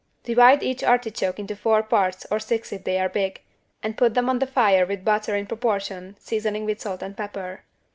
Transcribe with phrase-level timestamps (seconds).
[0.23, 3.39] Divide each artichoke into four parts or six if they are big,
[3.83, 7.61] and put them on the fire with butter in proportion, seasoning with salt and pepper.